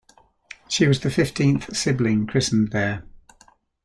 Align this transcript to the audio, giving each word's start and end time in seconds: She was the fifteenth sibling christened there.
She 0.67 0.87
was 0.87 1.01
the 1.01 1.11
fifteenth 1.11 1.77
sibling 1.77 2.25
christened 2.25 2.71
there. 2.71 3.03